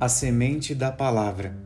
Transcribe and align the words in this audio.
A 0.00 0.08
semente 0.08 0.76
da 0.76 0.92
palavra. 0.92 1.58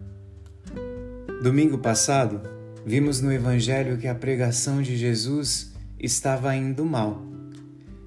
Domingo 1.42 1.76
passado, 1.76 2.40
vimos 2.82 3.20
no 3.20 3.30
Evangelho 3.30 3.98
que 3.98 4.08
a 4.08 4.14
pregação 4.14 4.80
de 4.80 4.96
Jesus 4.96 5.74
estava 6.00 6.56
indo 6.56 6.82
mal. 6.82 7.22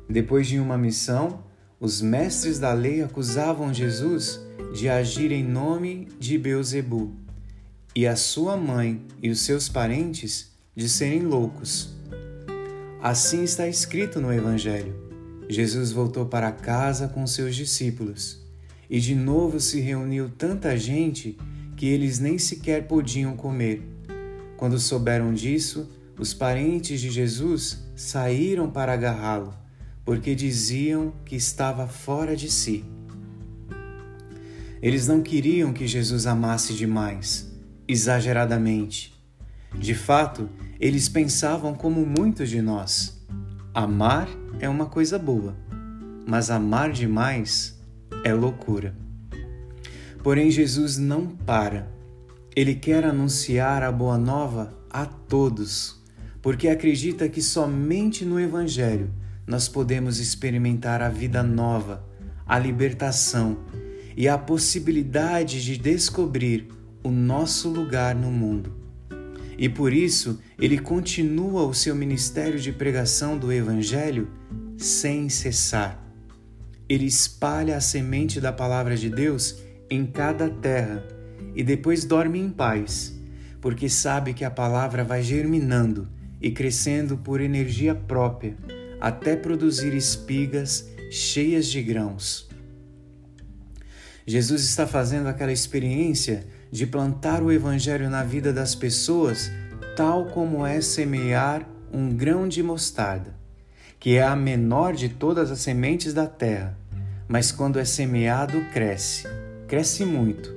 Depois 0.09 0.47
de 0.47 0.57
uma 0.57 0.79
missão, 0.79 1.43
os 1.79 2.01
mestres 2.01 2.57
da 2.57 2.73
lei 2.73 3.03
acusavam 3.03 3.71
Jesus 3.71 4.41
de 4.73 4.89
agir 4.89 5.31
em 5.31 5.43
nome 5.43 6.07
de 6.19 6.39
Beuzebu 6.39 7.13
e 7.95 8.07
a 8.07 8.15
sua 8.15 8.57
mãe 8.57 9.05
e 9.21 9.29
os 9.29 9.41
seus 9.41 9.69
parentes 9.69 10.51
de 10.75 10.89
serem 10.89 11.21
loucos. 11.21 11.95
Assim 12.99 13.43
está 13.43 13.67
escrito 13.67 14.19
no 14.19 14.33
Evangelho. 14.33 14.95
Jesus 15.47 15.91
voltou 15.91 16.25
para 16.25 16.51
casa 16.51 17.07
com 17.07 17.27
seus 17.27 17.55
discípulos 17.55 18.43
e 18.89 18.99
de 18.99 19.15
novo 19.15 19.59
se 19.59 19.79
reuniu 19.79 20.29
tanta 20.29 20.77
gente 20.77 21.37
que 21.75 21.85
eles 21.87 22.19
nem 22.19 22.37
sequer 22.37 22.87
podiam 22.87 23.35
comer. 23.35 23.81
Quando 24.57 24.79
souberam 24.79 25.33
disso, 25.33 25.89
os 26.17 26.33
parentes 26.33 27.01
de 27.01 27.09
Jesus 27.09 27.83
saíram 27.95 28.69
para 28.69 28.93
agarrá-lo, 28.93 29.53
porque 30.05 30.33
diziam 30.33 31.13
que 31.25 31.35
estava 31.35 31.87
fora 31.87 32.35
de 32.35 32.49
si. 32.49 32.85
Eles 34.81 35.07
não 35.07 35.21
queriam 35.21 35.73
que 35.73 35.87
Jesus 35.87 36.27
amasse 36.27 36.73
demais, 36.73 37.51
exageradamente. 37.87 39.13
De 39.77 39.93
fato, 39.93 40.49
eles 40.79 41.09
pensavam 41.09 41.73
como 41.73 42.05
muitos 42.05 42.49
de 42.49 42.61
nós: 42.61 43.21
amar 43.73 44.29
é 44.59 44.69
uma 44.69 44.85
coisa 44.85 45.17
boa, 45.17 45.55
mas 46.25 46.49
amar 46.49 46.91
demais 46.91 47.75
é 48.25 48.33
loucura. 48.33 48.95
Porém, 50.23 50.49
Jesus 50.49 50.97
não 50.97 51.27
para. 51.27 51.87
Ele 52.55 52.73
quer 52.73 53.05
anunciar 53.05 53.83
a 53.83 53.91
boa 53.91 54.17
nova 54.17 54.75
a 54.89 55.05
todos, 55.05 56.03
porque 56.41 56.67
acredita 56.67 57.29
que 57.29 57.41
somente 57.41 58.25
no 58.25 58.39
Evangelho 58.39 59.11
nós 59.45 59.69
podemos 59.69 60.19
experimentar 60.19 61.03
a 61.03 61.09
vida 61.09 61.43
nova, 61.43 62.03
a 62.47 62.57
libertação 62.57 63.59
e 64.17 64.27
a 64.27 64.39
possibilidade 64.39 65.63
de 65.63 65.77
descobrir 65.77 66.67
o 67.03 67.11
nosso 67.11 67.69
lugar 67.69 68.15
no 68.15 68.31
mundo. 68.31 68.73
E 69.55 69.69
por 69.69 69.93
isso 69.93 70.39
ele 70.59 70.79
continua 70.79 71.63
o 71.63 71.75
seu 71.75 71.95
ministério 71.95 72.59
de 72.59 72.71
pregação 72.71 73.37
do 73.37 73.53
Evangelho 73.53 74.27
sem 74.77 75.29
cessar. 75.29 76.04
Ele 76.87 77.05
espalha 77.05 77.77
a 77.77 77.81
semente 77.81 78.39
da 78.39 78.53
palavra 78.53 78.95
de 78.95 79.09
Deus 79.09 79.57
em 79.89 80.05
cada 80.05 80.49
terra 80.49 81.03
e 81.55 81.63
depois 81.63 82.05
dorme 82.05 82.39
em 82.39 82.49
paz, 82.49 83.13
porque 83.61 83.89
sabe 83.89 84.33
que 84.33 84.43
a 84.43 84.51
palavra 84.51 85.03
vai 85.03 85.23
germinando 85.23 86.07
e 86.41 86.51
crescendo 86.51 87.17
por 87.17 87.41
energia 87.41 87.95
própria 87.95 88.55
até 88.99 89.35
produzir 89.35 89.93
espigas 89.93 90.87
cheias 91.09 91.67
de 91.67 91.81
grãos. 91.81 92.49
Jesus 94.27 94.63
está 94.63 94.87
fazendo 94.87 95.27
aquela 95.27 95.51
experiência 95.51 96.45
de 96.71 96.87
plantar 96.87 97.43
o 97.43 97.51
Evangelho 97.51 98.09
na 98.09 98.23
vida 98.23 98.51
das 98.51 98.73
pessoas, 98.73 99.51
tal 99.95 100.25
como 100.27 100.65
é 100.65 100.81
semear 100.81 101.67
um 101.93 102.09
grão 102.09 102.47
de 102.47 102.61
mostarda, 102.63 103.35
que 104.05 104.17
é 104.17 104.23
a 104.23 104.35
menor 104.35 104.93
de 104.93 105.09
todas 105.09 105.49
as 105.49 105.61
sementes 105.61 106.13
da 106.13 106.27
terra, 106.27 106.77
mas 107.27 107.51
quando 107.51 107.79
é 107.79 107.83
semeado, 107.83 108.63
cresce, 108.71 109.27
cresce 109.67 110.05
muito, 110.05 110.53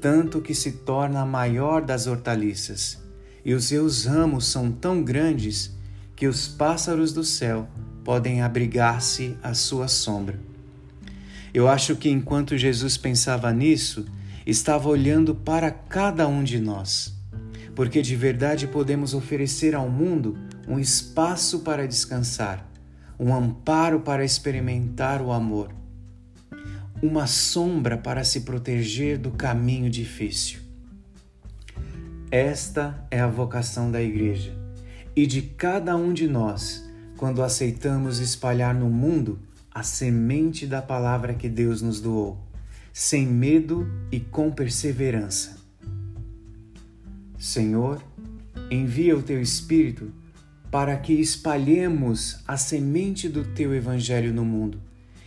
tanto 0.00 0.40
que 0.40 0.52
se 0.52 0.72
torna 0.72 1.20
a 1.20 1.24
maior 1.24 1.82
das 1.82 2.08
hortaliças, 2.08 3.00
e 3.44 3.54
os 3.54 3.66
seus 3.66 4.06
ramos 4.06 4.46
são 4.46 4.72
tão 4.72 5.04
grandes 5.04 5.70
que 6.16 6.26
os 6.26 6.48
pássaros 6.48 7.12
do 7.12 7.22
céu 7.22 7.68
podem 8.02 8.42
abrigar-se 8.42 9.36
à 9.40 9.54
sua 9.54 9.86
sombra. 9.86 10.40
Eu 11.54 11.68
acho 11.68 11.94
que 11.94 12.10
enquanto 12.10 12.58
Jesus 12.58 12.96
pensava 12.96 13.52
nisso, 13.52 14.04
estava 14.44 14.88
olhando 14.88 15.32
para 15.32 15.70
cada 15.70 16.26
um 16.26 16.42
de 16.42 16.58
nós, 16.58 17.14
porque 17.72 18.02
de 18.02 18.16
verdade 18.16 18.66
podemos 18.66 19.14
oferecer 19.14 19.76
ao 19.76 19.88
mundo 19.88 20.36
um 20.66 20.76
espaço 20.76 21.60
para 21.60 21.86
descansar, 21.86 22.68
um 23.20 23.34
amparo 23.34 24.00
para 24.00 24.24
experimentar 24.24 25.20
o 25.20 25.30
amor, 25.30 25.74
uma 27.02 27.26
sombra 27.26 27.98
para 27.98 28.24
se 28.24 28.40
proteger 28.40 29.18
do 29.18 29.30
caminho 29.30 29.90
difícil. 29.90 30.60
Esta 32.30 33.06
é 33.10 33.20
a 33.20 33.26
vocação 33.26 33.90
da 33.90 34.00
Igreja 34.00 34.56
e 35.14 35.26
de 35.26 35.42
cada 35.42 35.94
um 35.96 36.14
de 36.14 36.26
nós 36.26 36.88
quando 37.18 37.42
aceitamos 37.42 38.20
espalhar 38.20 38.74
no 38.74 38.88
mundo 38.88 39.38
a 39.70 39.82
semente 39.82 40.66
da 40.66 40.80
palavra 40.80 41.34
que 41.34 41.48
Deus 41.48 41.82
nos 41.82 42.00
doou, 42.00 42.38
sem 42.90 43.26
medo 43.26 43.86
e 44.10 44.18
com 44.18 44.50
perseverança. 44.50 45.58
Senhor, 47.38 48.02
envia 48.70 49.14
o 49.14 49.22
teu 49.22 49.42
Espírito 49.42 50.10
para 50.70 50.96
que 50.96 51.12
espalhemos 51.12 52.38
a 52.46 52.56
semente 52.56 53.28
do 53.28 53.44
teu 53.44 53.74
Evangelho 53.74 54.32
no 54.32 54.44
mundo 54.44 54.80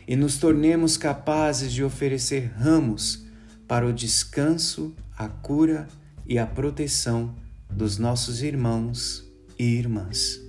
e 0.07 0.15
nos 0.15 0.37
tornemos 0.37 0.97
capazes 0.97 1.71
de 1.71 1.83
oferecer 1.83 2.51
ramos 2.57 3.25
para 3.67 3.87
o 3.87 3.93
descanso, 3.93 4.93
a 5.17 5.27
cura 5.27 5.87
e 6.25 6.37
a 6.37 6.45
proteção 6.45 7.33
dos 7.69 7.97
nossos 7.97 8.41
irmãos 8.41 9.23
e 9.57 9.63
irmãs. 9.63 10.42